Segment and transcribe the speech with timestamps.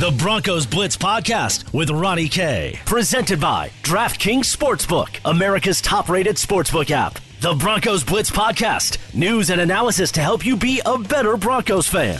[0.00, 2.80] The Broncos Blitz Podcast with Ronnie K.
[2.86, 7.18] Presented by DraftKings Sportsbook, America's top rated sportsbook app.
[7.42, 12.18] The Broncos Blitz Podcast, news and analysis to help you be a better Broncos fan.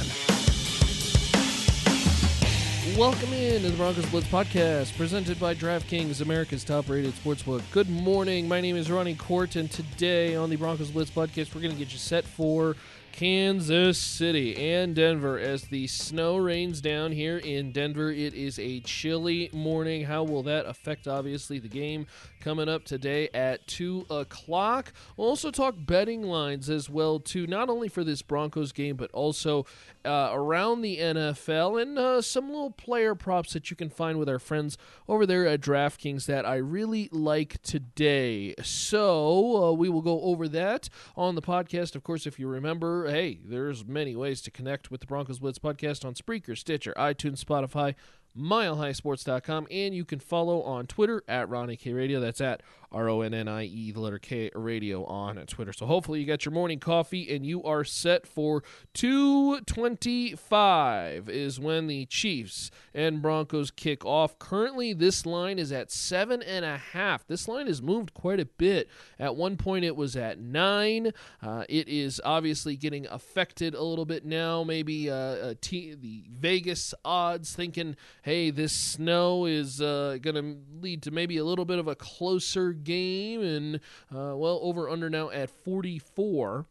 [2.99, 7.63] Welcome in to the Broncos Blitz Podcast, presented by DraftKings, America's top rated sportsbook.
[7.71, 8.47] Good morning.
[8.47, 11.79] My name is Ronnie Court, and today on the Broncos Blitz Podcast, we're going to
[11.79, 12.77] get you set for
[13.21, 18.11] Kansas City and Denver as the snow rains down here in Denver.
[18.11, 20.07] It is a chilly morning.
[20.07, 22.07] How will that affect, obviously, the game
[22.41, 24.95] coming up today at 2 o'clock?
[25.19, 29.11] We'll also talk betting lines as well, too, not only for this Broncos game, but
[29.11, 29.67] also
[30.03, 34.31] uh, around the NFL and uh, some little player props that you can find with
[34.31, 38.55] our friends over there at DraftKings that I really like today.
[38.63, 41.95] So uh, we will go over that on the podcast.
[41.95, 45.59] Of course, if you remember, hey, there's many ways to connect with the Broncos Blitz
[45.59, 47.95] podcast on Spreaker, Stitcher, iTunes, Spotify,
[48.37, 52.21] milehighsports.com, and you can follow on Twitter at Ronnie K Radio.
[52.21, 55.73] That's at R O N N I E, the letter K radio on Twitter.
[55.73, 58.65] So hopefully you got your morning coffee and you are set for
[58.95, 64.41] 225 is when the Chiefs and Broncos kick off.
[64.41, 67.25] Currently, this line is at seven and a half.
[67.27, 68.89] This line has moved quite a bit.
[69.19, 71.13] At one point, it was at nine.
[71.41, 74.65] Uh, it is obviously getting affected a little bit now.
[74.65, 81.11] Maybe uh, the Vegas odds thinking, hey, this snow is uh, going to lead to
[81.11, 83.77] maybe a little bit of a closer game, and
[84.15, 86.67] uh, well, over under now at 44.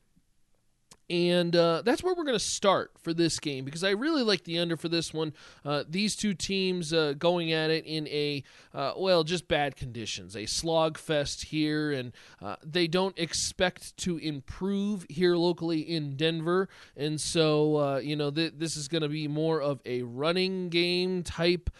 [1.09, 4.43] And uh, that's where we're going to start for this game because I really like
[4.43, 5.33] the under for this one.
[5.65, 8.43] Uh, these two teams uh, going at it in a,
[8.75, 14.17] uh, well, just bad conditions, a slog fest here, and uh, they don't expect to
[14.17, 16.69] improve here locally in Denver.
[16.95, 20.69] And so, uh, you know, th- this is going to be more of a running
[20.69, 21.71] game type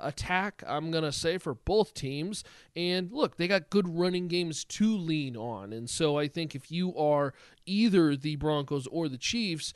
[0.00, 2.44] attack, I'm going to say, for both teams.
[2.76, 5.72] And look, they got good running games to lean on.
[5.72, 7.34] And so I think if you are
[7.66, 9.72] either the Broncos or the Chiefs,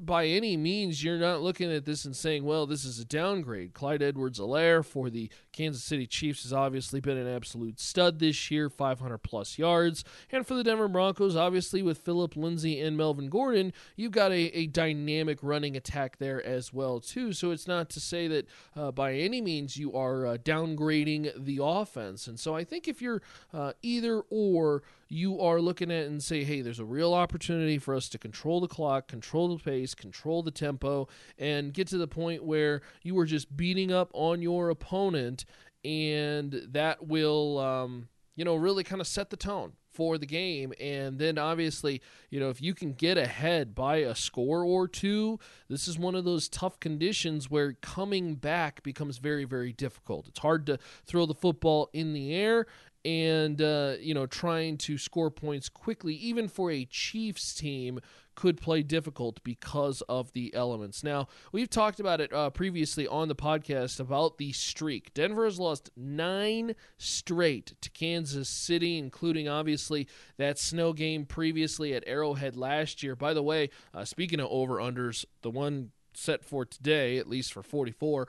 [0.00, 3.74] by any means, you're not looking at this and saying, well, this is a downgrade.
[3.74, 8.50] Clyde Edwards Helaire for the Kansas City Chiefs has obviously been an absolute stud this
[8.50, 10.02] year, 500 plus yards.
[10.32, 14.56] And for the Denver Broncos, obviously with Philip Lindsay and Melvin Gordon, you've got a,
[14.56, 17.32] a dynamic running attack there as well, too.
[17.32, 21.60] So it's not to say that uh, by any means you are uh, downgrading the
[21.62, 22.26] offense.
[22.26, 23.22] And so I think if you're
[23.54, 27.94] uh, either or, you are looking at and say, hey, there's a real opportunity for
[27.94, 31.08] us to control the clock, control the pace, control the tempo,
[31.38, 35.44] and get to the point where you are just beating up on your opponent,
[35.84, 40.72] and that will, um, you know, really kind of set the tone for the game.
[40.78, 45.40] And then obviously, you know, if you can get ahead by a score or two,
[45.68, 50.28] this is one of those tough conditions where coming back becomes very, very difficult.
[50.28, 52.66] It's hard to throw the football in the air
[53.08, 58.00] and uh, you know trying to score points quickly even for a chiefs team
[58.34, 61.02] could play difficult because of the elements.
[61.02, 65.12] Now we've talked about it uh, previously on the podcast about the streak.
[65.14, 72.04] Denver has lost nine straight to kansas city including obviously that snow game previously at
[72.06, 73.16] arrowhead last year.
[73.16, 77.54] By the way uh, speaking of over unders the one set for today at least
[77.54, 78.28] for 44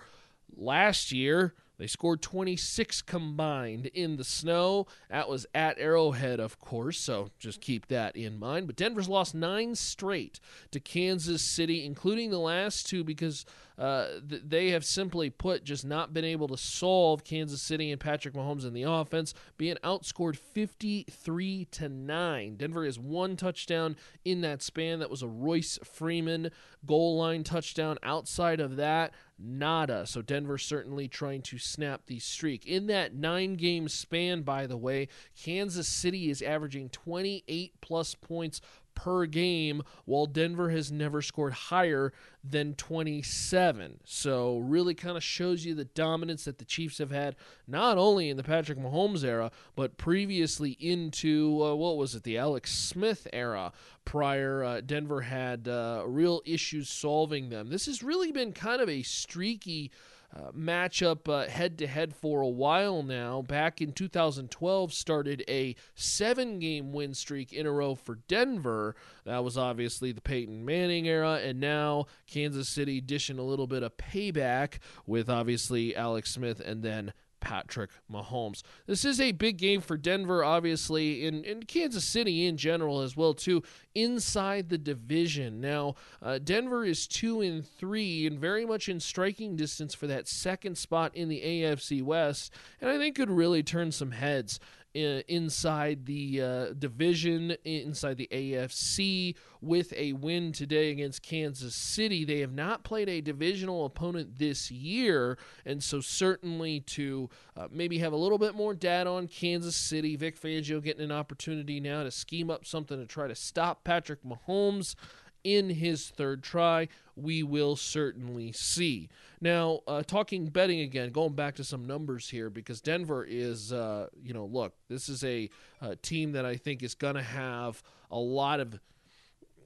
[0.55, 4.85] last year they scored 26 combined in the snow.
[5.09, 8.67] That was at Arrowhead, of course, so just keep that in mind.
[8.67, 10.41] But Denver's lost nine straight
[10.71, 13.45] to Kansas City, including the last two because
[13.79, 17.99] uh, th- they have simply put just not been able to solve Kansas City and
[17.99, 22.55] Patrick Mahomes in the offense, being outscored 53 to 9.
[22.57, 23.95] Denver has one touchdown
[24.25, 24.99] in that span.
[24.99, 26.51] That was a Royce Freeman
[26.85, 27.97] goal line touchdown.
[28.03, 30.05] Outside of that, nada.
[30.05, 32.65] So Denver certainly trying to snap the streak.
[32.65, 35.07] In that nine game span, by the way,
[35.41, 38.59] Kansas City is averaging 28 plus points
[38.99, 42.11] per game, while Denver has never scored higher
[42.43, 44.01] than 27.
[44.03, 48.29] So, really kind of shows you the dominance that the Chiefs have had, not only
[48.29, 53.25] in the Patrick Mahomes era, but previously into, uh, what was it, the Alex Smith
[53.31, 53.71] era.
[54.03, 57.69] Prior, uh, Denver had uh, real issues solving them.
[57.69, 59.91] This has really been kind of a streaky
[60.35, 63.41] uh, matchup head to head for a while now.
[63.41, 68.95] Back in 2012, started a seven game win streak in a row for Denver.
[69.25, 73.83] That was obviously the Peyton Manning era, and now Kansas City dishing a little bit
[73.83, 78.61] of payback with obviously Alex Smith and then Patrick Mahomes.
[78.85, 83.15] This is a big game for Denver, obviously, and, and Kansas City in general as
[83.15, 83.63] well, too,
[83.95, 85.59] inside the division.
[85.61, 90.27] Now, uh, Denver is two and three and very much in striking distance for that
[90.27, 94.59] second spot in the AFC West, and I think could really turn some heads
[94.93, 102.25] inside the uh, division, inside the AFC, with a win today against Kansas City.
[102.25, 107.99] They have not played a divisional opponent this year, and so certainly to uh, maybe
[107.99, 112.03] have a little bit more data on Kansas City, Vic Fangio getting an opportunity now
[112.03, 114.95] to scheme up something to try to stop Patrick Mahomes
[115.43, 116.87] in his third try.
[117.15, 119.09] We will certainly see.
[119.41, 124.07] Now, uh, talking betting again, going back to some numbers here because Denver is, uh,
[124.21, 125.49] you know, look, this is a,
[125.81, 127.81] a team that I think is going to have
[128.11, 128.79] a lot of.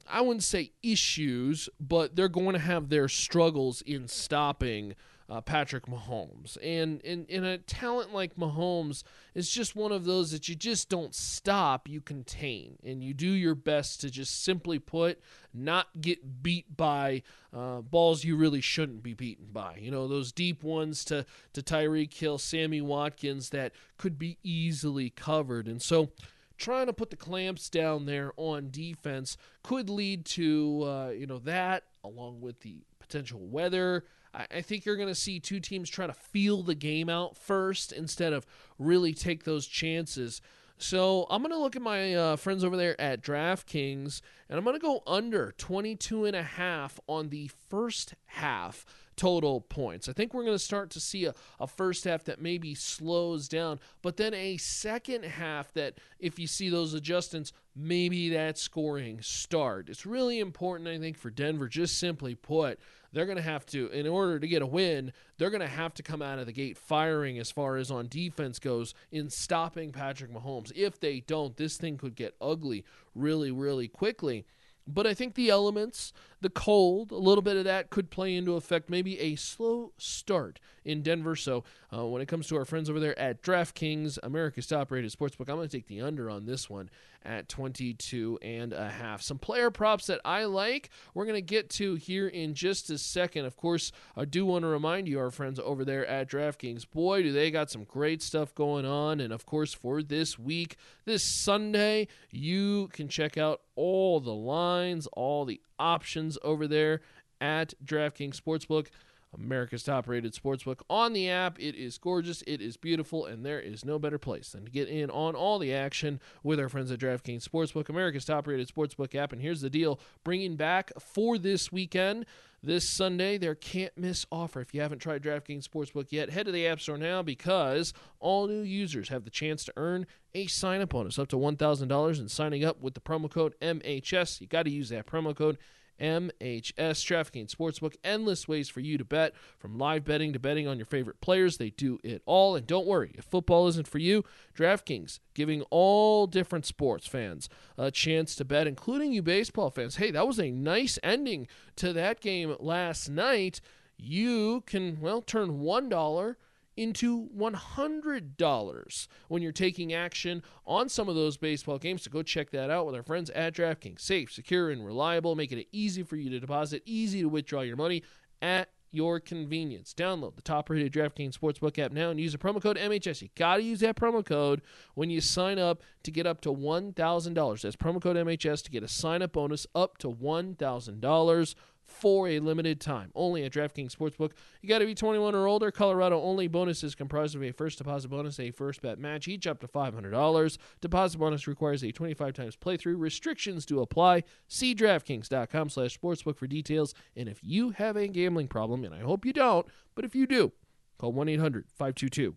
[0.06, 4.94] I wouldn't say issues, but they're going to have their struggles in stopping
[5.28, 6.56] uh, Patrick Mahomes.
[6.62, 9.02] And, and, and a talent like Mahomes
[9.34, 12.76] is just one of those that you just don't stop, you contain.
[12.84, 15.20] And you do your best to just simply put,
[15.52, 17.22] not get beat by
[17.52, 19.78] uh, balls you really shouldn't be beaten by.
[19.80, 21.24] You know, those deep ones to,
[21.54, 25.66] to Tyreek Hill, Sammy Watkins that could be easily covered.
[25.68, 26.10] And so
[26.58, 31.38] trying to put the clamps down there on defense could lead to, uh, you know,
[31.38, 34.04] that along with the potential weather.
[34.34, 37.92] I, think you're going to see two teams try to feel the game out first
[37.92, 38.46] instead of
[38.78, 40.40] really take those chances.
[40.76, 44.64] So I'm going to look at my uh, friends over there at DraftKings, and I'm
[44.64, 48.84] going to go under 22 and a half on the first half
[49.16, 50.08] total points.
[50.08, 53.48] I think we're going to start to see a, a first half that maybe slows
[53.48, 59.20] down, but then a second half that, if you see those adjustments, maybe that scoring
[59.20, 59.88] start.
[59.88, 62.78] It's really important, I think, for Denver, just simply put,
[63.12, 65.94] they're going to have to, in order to get a win, they're going to have
[65.94, 69.92] to come out of the gate firing as far as on defense goes in stopping
[69.92, 70.72] Patrick Mahomes.
[70.74, 72.84] If they don't, this thing could get ugly
[73.14, 74.46] really, really quickly.
[74.86, 78.54] But I think the elements, the cold, a little bit of that could play into
[78.54, 78.90] effect.
[78.90, 81.36] Maybe a slow start in Denver.
[81.36, 85.48] So uh, when it comes to our friends over there at DraftKings, America's top-rated sportsbook,
[85.48, 86.90] I'm going to take the under on this one
[87.24, 89.22] at 22 and a half.
[89.22, 92.98] Some player props that I like, we're going to get to here in just a
[92.98, 93.46] second.
[93.46, 97.22] Of course, I do want to remind you, our friends over there at DraftKings, boy,
[97.22, 99.20] do they got some great stuff going on.
[99.20, 104.73] And of course, for this week, this Sunday, you can check out all the lines,
[105.12, 107.00] all the options over there
[107.40, 108.88] at DraftKings Sportsbook.
[109.36, 111.58] America's top rated sportsbook on the app.
[111.58, 114.88] It is gorgeous, it is beautiful, and there is no better place than to get
[114.88, 119.14] in on all the action with our friends at DraftKings Sportsbook, America's top rated sportsbook
[119.14, 119.32] app.
[119.32, 122.26] And here's the deal bringing back for this weekend.
[122.66, 124.58] This Sunday, their can't miss offer.
[124.58, 128.46] If you haven't tried DraftKings Sportsbook yet, head to the App Store now because all
[128.46, 132.28] new users have the chance to earn a sign up bonus up to $1,000 in
[132.30, 134.40] signing up with the promo code MHS.
[134.40, 135.58] You got to use that promo code
[136.00, 137.96] MHS DraftKings Sportsbook.
[138.04, 141.56] Endless ways for you to bet, from live betting to betting on your favorite players.
[141.56, 142.56] They do it all.
[142.56, 144.24] And don't worry, if football isn't for you,
[144.56, 149.96] DraftKings giving all different sports fans a chance to bet, including you baseball fans.
[149.96, 151.46] Hey, that was a nice ending
[151.76, 153.60] to that game last night.
[153.96, 156.34] You can, well, turn $1
[156.76, 162.02] into $100 when you're taking action on some of those baseball games.
[162.02, 164.00] So go check that out with our friends at DraftKings.
[164.00, 167.76] Safe, secure, and reliable, making it easy for you to deposit, easy to withdraw your
[167.76, 168.02] money
[168.42, 169.92] at your convenience.
[169.92, 173.22] Download the top rated DraftKings Sportsbook app now and use the promo code MHS.
[173.22, 174.62] You got to use that promo code
[174.94, 177.62] when you sign up to get up to $1,000.
[177.62, 181.54] That's promo code MHS to get a sign up bonus up to $1,000
[181.94, 183.10] for a limited time.
[183.14, 184.32] Only at DraftKings Sportsbook.
[184.60, 185.70] You got to be 21 or older.
[185.70, 186.48] Colorado only.
[186.48, 190.58] Bonuses comprised of a first deposit bonus, a first bet match, each up to $500.
[190.80, 192.98] Deposit bonus requires a 25 times playthrough.
[192.98, 194.24] Restrictions do apply.
[194.48, 196.94] See DraftKings.com slash sportsbook for details.
[197.16, 200.26] And if you have a gambling problem, and I hope you don't, but if you
[200.26, 200.52] do,
[200.98, 202.36] call 1 800 522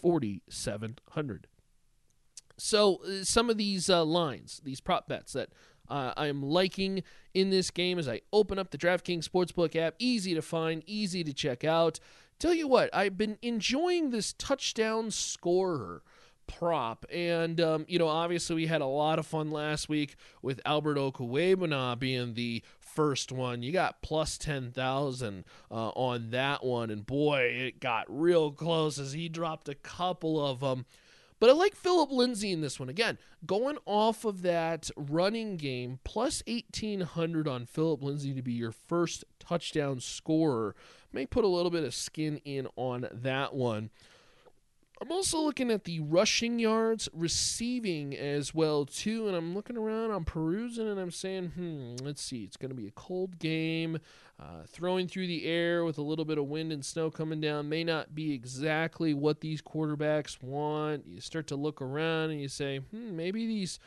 [0.00, 1.46] 4700.
[2.58, 5.50] So, uh, some of these uh, lines, these prop bets that
[5.88, 7.02] uh, I am liking
[7.34, 9.94] in this game as I open up the DraftKings Sportsbook app.
[9.98, 12.00] Easy to find, easy to check out.
[12.38, 16.02] Tell you what, I've been enjoying this touchdown scorer
[16.46, 17.06] prop.
[17.12, 20.96] And, um, you know, obviously we had a lot of fun last week with Albert
[20.96, 23.62] Okwuegbunam being the first one.
[23.62, 26.90] You got plus 10,000 uh, on that one.
[26.90, 30.86] And boy, it got real close as he dropped a couple of them.
[31.38, 32.88] But I like Philip Lindsay in this one.
[32.88, 38.72] Again, going off of that running game, plus 1,800 on Philip Lindsay to be your
[38.72, 40.74] first touchdown scorer
[41.12, 43.90] may put a little bit of skin in on that one.
[45.00, 50.10] I'm also looking at the rushing yards, receiving as well too, and I'm looking around,
[50.10, 53.98] I'm perusing, and I'm saying, hmm, let's see, it's going to be a cold game.
[54.40, 57.68] Uh, throwing through the air with a little bit of wind and snow coming down
[57.68, 61.06] may not be exactly what these quarterbacks want.
[61.06, 63.78] You start to look around and you say, hmm, maybe these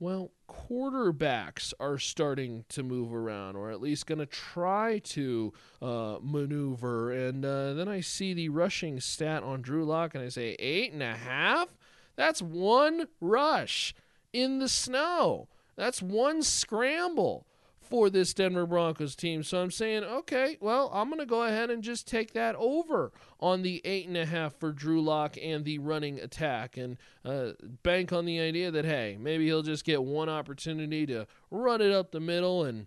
[0.00, 5.52] well, quarterbacks are starting to move around, or at least going to try to
[5.82, 7.12] uh, maneuver.
[7.12, 10.92] And uh, then I see the rushing stat on Drew Lock, and I say, eight
[10.92, 11.68] and a half?
[12.16, 13.94] That's one rush
[14.32, 15.48] in the snow.
[15.76, 17.46] That's one scramble
[17.90, 19.42] for this Denver Broncos team.
[19.42, 23.12] So I'm saying, okay, well, I'm going to go ahead and just take that over
[23.40, 27.52] on the eight and a half for Drew Lock and the running attack, and uh,
[27.82, 31.90] bank on the idea that hey, maybe he'll just get one opportunity to run it
[31.90, 32.86] up the middle and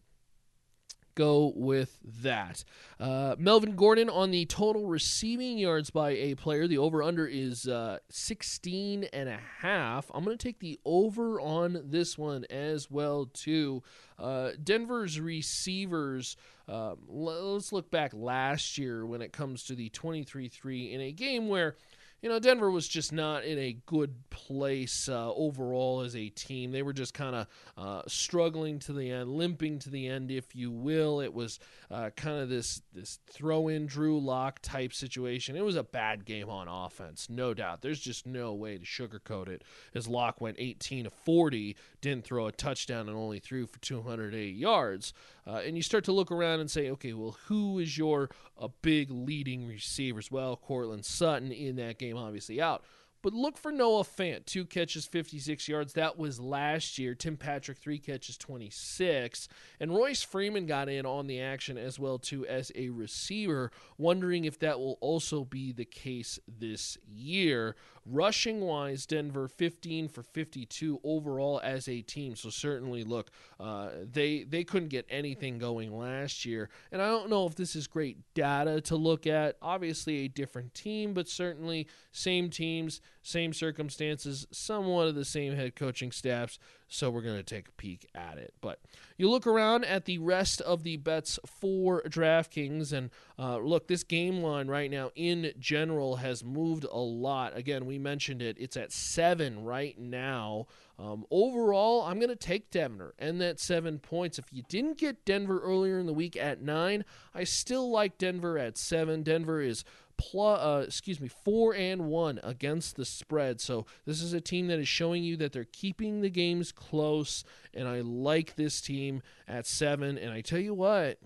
[1.15, 2.63] go with that.
[2.99, 6.67] Uh, Melvin Gordon on the total receiving yards by a player.
[6.67, 10.09] The over under is uh, 16 and a half.
[10.13, 13.83] I'm going to take the over on this one as well too.
[14.17, 16.37] Uh, Denver's receivers.
[16.67, 21.47] Um, let's look back last year when it comes to the 23-3 in a game
[21.49, 21.75] where
[22.23, 26.71] you know, Denver was just not in a good place uh, overall as a team.
[26.71, 30.55] They were just kind of uh, struggling to the end, limping to the end, if
[30.55, 31.19] you will.
[31.19, 31.59] It was
[31.91, 35.57] uh, kind of this this throw in Drew Lock type situation.
[35.57, 37.81] It was a bad game on offense, no doubt.
[37.81, 39.65] There's just no way to sugarcoat it.
[39.93, 44.55] As Lock went 18 to 40, didn't throw a touchdown and only threw for 208
[44.55, 45.13] yards.
[45.45, 48.69] Uh, and you start to look around and say, okay, well, who is your a
[48.69, 50.31] big leading receivers?
[50.31, 52.83] Well, Courtland Sutton in that game, obviously out.
[53.23, 55.93] But look for Noah Fant, two catches, 56 yards.
[55.93, 57.15] That was last year.
[57.15, 59.47] Tim Patrick, three catches, 26.
[59.79, 63.71] And Royce Freeman got in on the action as well too as a receiver.
[63.97, 67.77] Wondering if that will also be the case this year.
[68.05, 72.35] Rushing wise, Denver 15 for 52 overall as a team.
[72.35, 77.29] So certainly, look, uh, they they couldn't get anything going last year, and I don't
[77.29, 79.55] know if this is great data to look at.
[79.61, 85.75] Obviously, a different team, but certainly same teams, same circumstances, somewhat of the same head
[85.75, 86.59] coaching staffs.
[86.89, 88.53] So we're going to take a peek at it.
[88.61, 88.79] But
[89.17, 94.03] you look around at the rest of the bets for DraftKings, and uh, look, this
[94.03, 97.57] game line right now in general has moved a lot.
[97.57, 100.67] Again, we mentioned it; it's at seven right now.
[100.99, 104.37] Um, overall, I'm going to take Denver and that seven points.
[104.37, 107.03] If you didn't get Denver earlier in the week at nine,
[107.33, 109.23] I still like Denver at seven.
[109.23, 109.83] Denver is
[110.17, 113.61] plus, uh, excuse me, four and one against the spread.
[113.61, 117.43] So this is a team that is showing you that they're keeping the games close,
[117.73, 120.17] and I like this team at seven.
[120.17, 121.19] And I tell you what.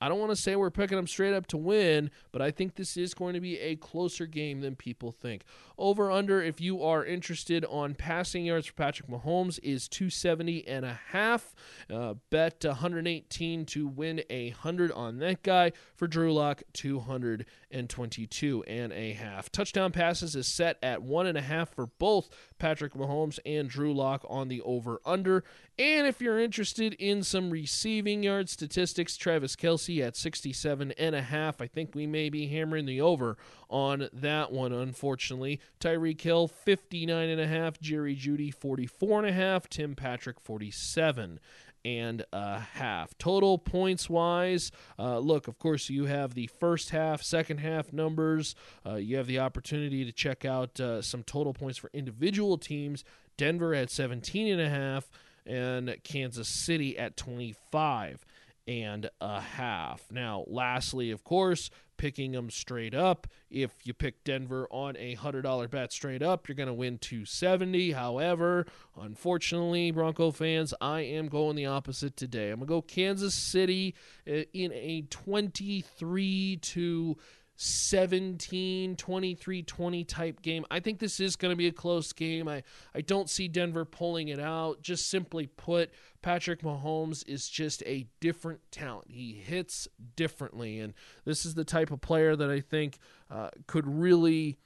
[0.00, 2.74] I don't want to say we're picking them straight up to win, but I think
[2.74, 5.44] this is going to be a closer game than people think.
[5.76, 10.84] Over under, if you are interested on passing yards for Patrick Mahomes, is 270 and
[10.84, 11.54] a half.
[11.92, 15.72] Uh, bet 118 to win a hundred on that guy.
[15.96, 19.52] For Drew Lock, 222 and a half.
[19.52, 22.30] Touchdown passes is set at one and a half for both
[22.60, 25.42] Patrick Mahomes and Drew Lock on the over under.
[25.78, 31.22] And if you're interested in some receiving yard statistics, Travis Kelce at 67 and a
[31.22, 31.60] half.
[31.60, 33.36] I think we may be hammering the over
[33.70, 35.60] on that one, unfortunately.
[35.80, 37.80] Tyreek Hill, 59 and a half.
[37.80, 39.68] Jerry Jeudy, 44 and a half.
[39.68, 41.40] Tim Patrick, 47
[41.84, 43.16] and a half.
[43.16, 48.54] Total points wise, uh, look, of course, you have the first half, second half numbers.
[48.84, 53.04] Uh, you have the opportunity to check out uh, some total points for individual teams.
[53.36, 55.10] Denver at 17 and a half
[55.46, 58.26] and Kansas City at 25
[58.68, 60.12] and a half.
[60.12, 61.70] Now, lastly, of course,
[62.00, 63.26] picking them straight up.
[63.50, 67.92] If you pick Denver on a $100 bet straight up, you're going to win 270.
[67.92, 68.64] However,
[68.98, 72.52] unfortunately, Bronco fans, I am going the opposite today.
[72.52, 73.94] I'm going to go Kansas City
[74.26, 77.18] uh, in a 23 to
[77.62, 80.64] 17 23 20 type game.
[80.70, 82.48] I think this is going to be a close game.
[82.48, 82.62] I,
[82.94, 84.80] I don't see Denver pulling it out.
[84.80, 85.90] Just simply put,
[86.22, 89.10] Patrick Mahomes is just a different talent.
[89.10, 90.80] He hits differently.
[90.80, 90.94] And
[91.26, 92.98] this is the type of player that I think
[93.30, 94.56] uh, could really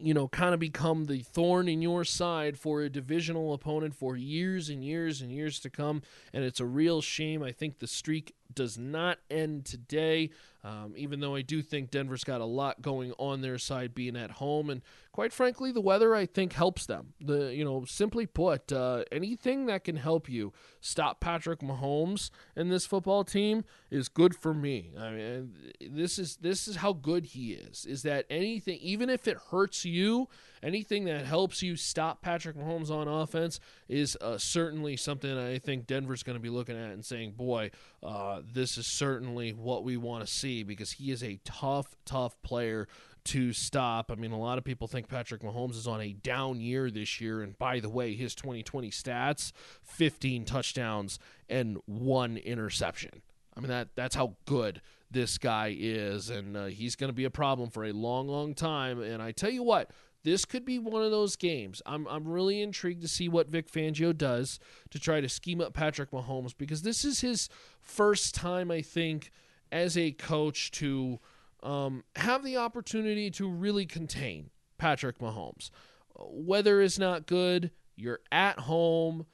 [0.00, 4.16] you know, kind of become the thorn in your side for a divisional opponent for
[4.16, 6.02] years and years and years to come.
[6.32, 7.42] And it's a real shame.
[7.42, 10.30] I think the streak does not end today.
[10.62, 14.16] Um, even though I do think Denver's got a lot going on their side being
[14.16, 14.80] at home, and
[15.12, 17.12] quite frankly, the weather I think helps them.
[17.20, 22.72] The you know, simply put, uh, anything that can help you stop Patrick Mahomes and
[22.72, 24.94] this football team is good for me.
[24.98, 27.84] I mean, this is this is how good he is.
[27.84, 30.28] Is that anything, even if it hurts you,
[30.64, 35.86] anything that helps you stop Patrick Mahomes on offense is uh, certainly something I think
[35.86, 37.70] Denver's going to be looking at and saying, "Boy,
[38.02, 42.40] uh, this is certainly what we want to see." Because he is a tough, tough
[42.42, 42.88] player
[43.24, 44.10] to stop.
[44.10, 47.20] I mean, a lot of people think Patrick Mahomes is on a down year this
[47.20, 47.42] year.
[47.42, 49.52] And by the way, his 2020 stats
[49.82, 51.18] 15 touchdowns
[51.48, 53.22] and one interception.
[53.56, 56.28] I mean, that that's how good this guy is.
[56.28, 59.00] And uh, he's going to be a problem for a long, long time.
[59.00, 59.90] And I tell you what,
[60.24, 61.82] this could be one of those games.
[61.86, 64.58] I'm, I'm really intrigued to see what Vic Fangio does
[64.90, 67.48] to try to scheme up Patrick Mahomes because this is his
[67.80, 69.30] first time, I think,
[69.70, 71.20] as a coach to
[71.62, 75.70] um, have the opportunity to really contain Patrick Mahomes.
[76.16, 77.70] Weather is not good.
[77.96, 79.26] You're at home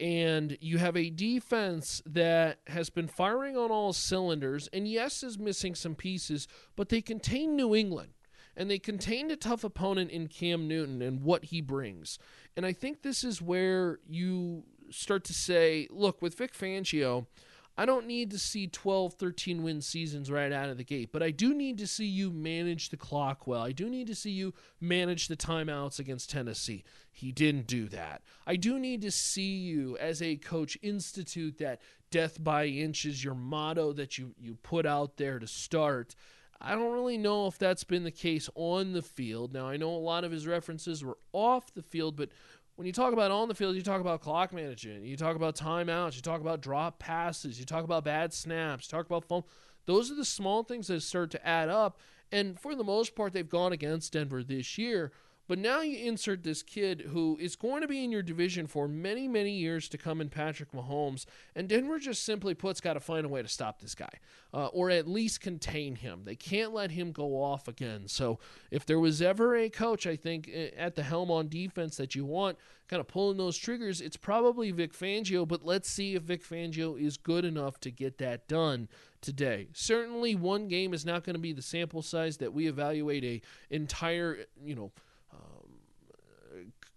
[0.00, 5.38] and you have a defense that has been firing on all cylinders and yes is
[5.38, 8.10] missing some pieces but they contain new england
[8.56, 12.18] and they contained a tough opponent in Cam Newton and what he brings.
[12.56, 17.26] And I think this is where you start to say, look, with Vic Fangio,
[17.76, 21.22] I don't need to see 12, 13 win seasons right out of the gate, but
[21.22, 23.62] I do need to see you manage the clock well.
[23.62, 26.84] I do need to see you manage the timeouts against Tennessee.
[27.10, 28.22] He didn't do that.
[28.46, 31.80] I do need to see you as a coach institute that
[32.10, 36.14] death by inches, your motto that you, you put out there to start.
[36.64, 39.52] I don't really know if that's been the case on the field.
[39.52, 42.28] Now, I know a lot of his references were off the field, but
[42.76, 45.56] when you talk about on the field, you talk about clock management, you talk about
[45.56, 49.42] timeouts, you talk about drop passes, you talk about bad snaps, you talk about phone.
[49.86, 51.98] Those are the small things that start to add up.
[52.30, 55.12] And for the most part, they've gone against Denver this year.
[55.48, 58.86] But now you insert this kid who is going to be in your division for
[58.86, 63.00] many, many years to come in Patrick Mahomes, and Denver just simply put's got to
[63.00, 64.12] find a way to stop this guy,
[64.54, 66.22] uh, or at least contain him.
[66.24, 68.06] They can't let him go off again.
[68.06, 68.38] So
[68.70, 72.24] if there was ever a coach, I think, at the helm on defense that you
[72.24, 72.56] want
[72.88, 76.98] kind of pulling those triggers, it's probably Vic Fangio, but let's see if Vic Fangio
[76.98, 78.88] is good enough to get that done
[79.20, 79.68] today.
[79.72, 83.42] Certainly one game is not going to be the sample size that we evaluate a
[83.74, 84.92] entire, you know,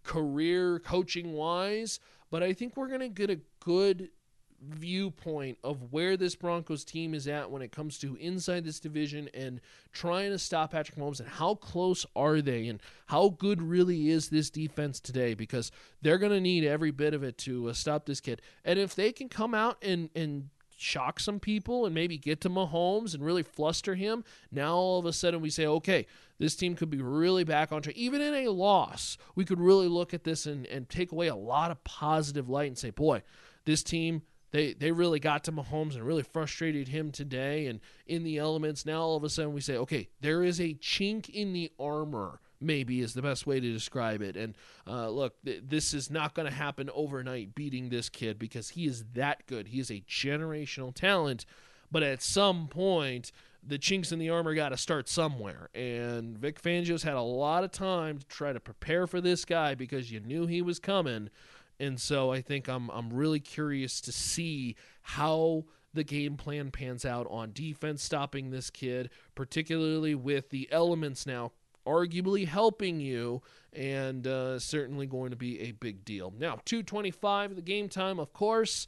[0.06, 2.00] career coaching wise,
[2.32, 4.10] but I think we're going to get a good
[4.62, 9.30] viewpoint of where this Broncos team is at when it comes to inside this division
[9.34, 9.60] and
[9.92, 14.30] trying to stop Patrick Mahomes and how close are they and how good really is
[14.30, 18.06] this defense today because they're going to need every bit of it to uh, stop
[18.06, 18.42] this kid.
[18.64, 22.50] And if they can come out and and shock some people and maybe get to
[22.50, 26.06] Mahomes and really fluster him, now all of a sudden we say, okay,
[26.38, 27.96] this team could be really back on track.
[27.96, 31.36] Even in a loss, we could really look at this and, and take away a
[31.36, 33.22] lot of positive light and say, boy,
[33.66, 38.24] this team they they really got to Mahomes and really frustrated him today and in
[38.24, 38.86] the elements.
[38.86, 42.40] Now all of a sudden we say, okay, there is a chink in the armor
[42.66, 44.36] maybe is the best way to describe it.
[44.36, 44.56] And
[44.88, 48.86] uh, look, th- this is not going to happen overnight beating this kid because he
[48.86, 49.68] is that good.
[49.68, 51.46] He is a generational talent.
[51.92, 53.32] But at some point,
[53.66, 55.70] the chinks in the armor got to start somewhere.
[55.74, 59.76] And Vic Fangio's had a lot of time to try to prepare for this guy
[59.76, 61.30] because you knew he was coming.
[61.80, 67.06] And so I think I'm I'm really curious to see how the game plan pans
[67.06, 71.52] out on defense stopping this kid, particularly with the elements now
[71.86, 73.42] arguably helping you
[73.74, 76.34] and uh, certainly going to be a big deal.
[76.38, 78.88] Now, 225, the game time, of course,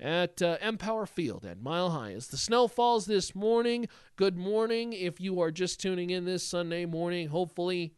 [0.00, 2.12] at uh, Empower Field at Mile High.
[2.12, 4.92] As the snow falls this morning, good morning.
[4.92, 7.94] If you are just tuning in this Sunday morning, hopefully,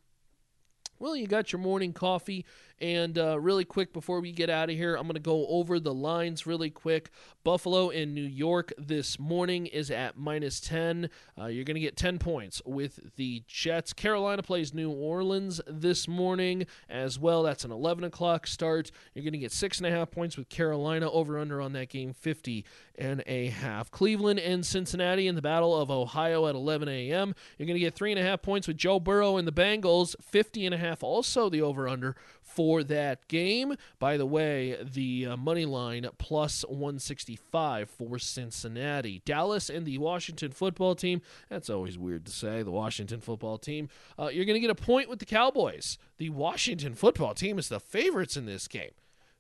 [0.99, 2.45] well, you got your morning coffee
[2.81, 5.81] and uh, really quick before we get out of here, I'm going to go over
[5.81, 7.11] the lines really quick.
[7.43, 11.09] Buffalo in New York this morning is at minus 10.
[11.41, 13.93] Uh, you're going to get 10 points with the Jets.
[13.93, 17.43] Carolina plays New Orleans this morning as well.
[17.43, 18.91] That's an 11 o'clock start.
[19.15, 22.65] You're going to get 6.5 points with Carolina over under on that game, 50
[22.99, 23.91] and a half.
[23.91, 27.35] Cleveland and Cincinnati in the Battle of Ohio at 11 a.m.
[27.57, 30.79] You're going to get 3.5 points with Joe Burrow and the Bengals, 50 and a
[30.79, 33.77] half also the over under for that game.
[33.99, 39.23] By the way, the uh, money line plus 165 for Cincinnati.
[39.25, 41.21] Dallas and the Washington football team.
[41.49, 43.89] That's always weird to say, the Washington football team.
[44.19, 45.99] Uh, you're going to get a point with the Cowboys.
[46.19, 48.93] The Washington football team is the favorites in this game.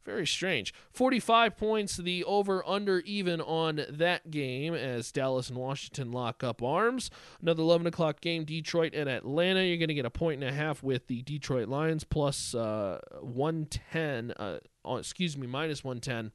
[0.06, 0.72] Very strange.
[0.92, 6.62] 45 points, the over under even on that game as Dallas and Washington lock up
[6.62, 7.10] arms.
[7.42, 9.64] Another 11 o'clock game, Detroit and Atlanta.
[9.64, 13.00] You're going to get a point and a half with the Detroit Lions plus, uh,
[13.20, 14.60] 110, uh,
[14.96, 16.30] excuse me, minus 110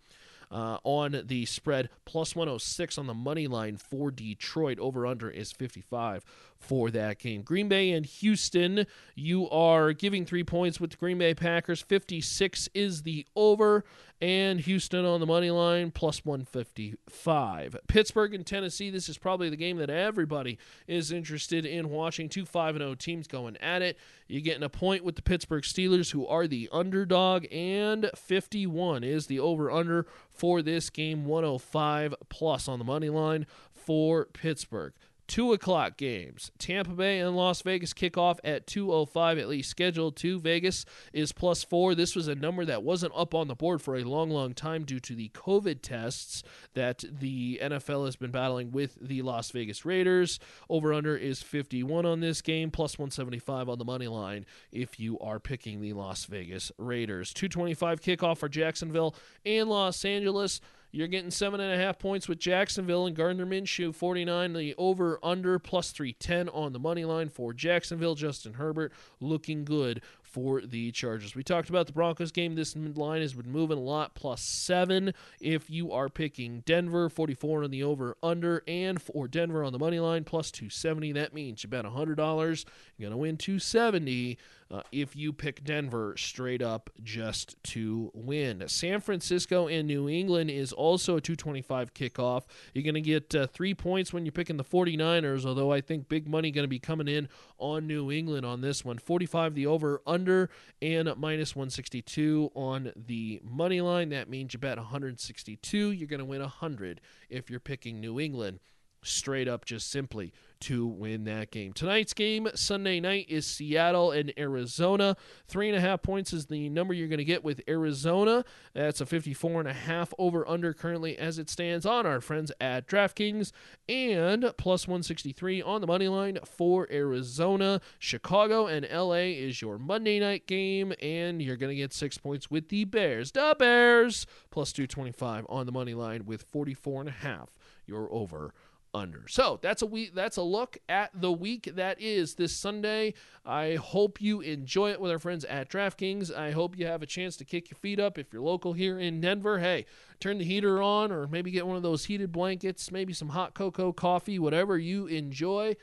[0.52, 4.80] uh, on the spread, plus 106 on the money line for Detroit.
[4.80, 6.26] Over under is 55
[6.60, 7.42] for that game.
[7.42, 8.86] Green Bay and Houston,
[9.16, 11.82] you are giving three points with the Green Bay Packers.
[11.82, 13.84] 56 is the over,
[14.22, 17.76] and Houston on the money line plus 155.
[17.88, 22.30] Pittsburgh and Tennessee, this is probably the game that everybody is interested in watching.
[22.30, 23.98] Two 5 0 teams going at it.
[24.28, 29.26] You're getting a point with the Pittsburgh Steelers, who are the underdog, and 51 is
[29.26, 31.26] the over under for this game.
[31.26, 34.94] 105 plus on the money line for Pittsburgh
[35.32, 36.52] two o'clock games.
[36.60, 40.38] Tampa Bay and Las Vegas kick off at 2:05, at least scheduled to.
[40.42, 41.96] Vegas is plus four.
[41.96, 44.84] This was a number that wasn't up on the board for a long, long time
[44.84, 49.86] due to the COVID tests that the NFL has been battling with the Las Vegas
[49.86, 50.38] Raiders.
[50.70, 55.18] Over under is 51 on this game, plus 175 on the money line if you
[55.20, 57.34] are picking the Las Vegas Raiders.
[57.34, 59.16] 225 kickoff for Jacksonville
[59.46, 60.60] and Los Angeles.
[60.94, 64.54] You're getting seven and a half points with Jacksonville and Gardner Minshew, 49.
[64.54, 68.16] The over under plus 310 on the money line for Jacksonville.
[68.16, 70.02] Justin Herbert looking good
[70.32, 71.36] for the Chargers.
[71.36, 72.56] We talked about the Broncos game.
[72.56, 75.14] This line has been moving a lot, plus seven.
[75.40, 79.80] If you are picking Denver, 44 on the over under, and for Denver on the
[79.80, 81.12] money line, plus 270.
[81.14, 84.38] That means you bet $100, you're going to win 270
[84.72, 88.64] uh, if you pick Denver straight up just to win.
[88.68, 92.44] San Francisco and New England is also a 225 kickoff.
[92.74, 96.08] You're going to get uh, three points when you're picking the 49ers, although I think
[96.08, 98.98] big money going to be coming in on New England on this one.
[98.98, 100.50] 45 the over under
[100.84, 104.10] and minus 162 on the money line.
[104.10, 105.92] That means you bet 162.
[105.92, 108.60] You're going to win 100 if you're picking New England
[109.04, 111.74] straight up just simply to win that game.
[111.74, 115.18] Tonight's game, Sunday night, is Seattle and Arizona.
[115.48, 118.46] Three and a half points is the number you're going to get with Arizona.
[118.74, 122.52] That's a 54 and a half over under currently as it stands on our friends
[122.62, 123.52] at DraftKings
[123.90, 127.82] and plus 163 on the money line for Arizona.
[127.98, 132.52] Chicago and LA is your Monday night game, and you're going to get six points
[132.52, 133.32] with the Bears.
[133.32, 137.50] The Bears plus 225 on the money line with 44 and a half.
[137.88, 138.54] You're over
[138.94, 139.28] under.
[139.28, 140.14] So that's a week.
[140.14, 143.14] That's a look at the week that is this Sunday.
[143.46, 146.36] I hope you enjoy it with our friends at DraftKings.
[146.36, 149.00] I hope you have a chance to kick your feet up if you're local here
[149.00, 149.60] in Denver.
[149.60, 149.86] Hey,
[150.20, 153.54] turn the heater on, or maybe get one of those heated blankets, maybe some hot
[153.54, 155.76] cocoa, coffee, whatever you enjoy,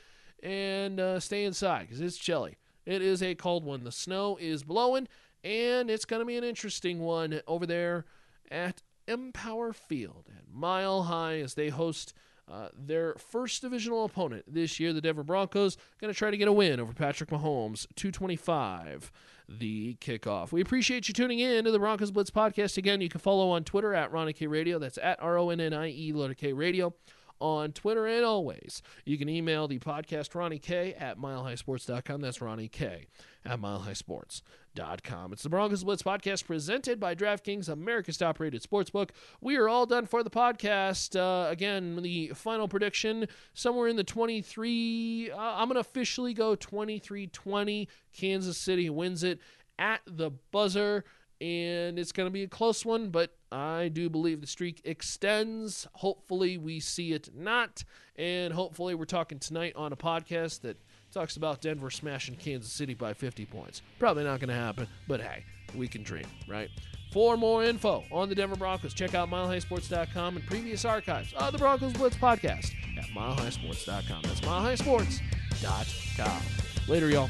[0.43, 2.57] and uh, stay inside because it's chilly.
[2.85, 3.83] It is a cold one.
[3.83, 5.07] The snow is blowing,
[5.43, 8.05] and it's going to be an interesting one over there
[8.51, 12.13] at Empower Field at Mile High as they host
[12.49, 16.47] uh, their first divisional opponent this year, the Denver Broncos, going to try to get
[16.47, 19.11] a win over Patrick Mahomes, 225
[19.47, 20.51] the kickoff.
[20.51, 22.77] We appreciate you tuning in to the Broncos Blitz podcast.
[22.77, 24.77] Again, you can follow on Twitter at Ronnie K Radio.
[24.77, 26.93] That's at R O N N I E letter K Radio
[27.39, 28.81] on Twitter and always.
[29.05, 32.21] You can email the podcast Ronnie K at milehighsports.com.
[32.21, 33.07] That's Ronnie K
[33.45, 35.33] at milehighsports.com.
[35.33, 39.09] It's the Broncos Blitz podcast presented by DraftKings, America's top rated sportsbook.
[39.41, 41.15] We are all done for the podcast.
[41.15, 46.55] Uh, again, the final prediction somewhere in the 23, uh, I'm going to officially go
[46.55, 47.89] 23 20.
[48.13, 49.39] Kansas City wins it
[49.77, 51.05] at the buzzer
[51.41, 55.87] and it's going to be a close one, but I do believe the streak extends.
[55.93, 57.83] Hopefully, we see it not,
[58.15, 60.77] and hopefully, we're talking tonight on a podcast that
[61.11, 63.81] talks about Denver smashing Kansas City by 50 points.
[63.97, 65.43] Probably not going to happen, but hey,
[65.75, 66.69] we can dream, right?
[67.11, 71.57] For more info on the Denver Broncos, check out milehighsports.com and previous archives of the
[71.57, 74.21] Broncos Blitz podcast at milehighsports.com.
[74.23, 76.41] That's milehighsports.com.
[76.87, 77.29] Later, y'all.